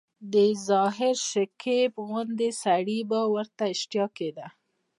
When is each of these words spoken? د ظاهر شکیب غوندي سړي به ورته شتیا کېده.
د 0.33 0.35
ظاهر 0.67 1.15
شکیب 1.31 1.91
غوندي 2.07 2.51
سړي 2.63 2.99
به 3.09 3.19
ورته 3.33 3.65
شتیا 3.79 4.05
کېده. 4.17 4.47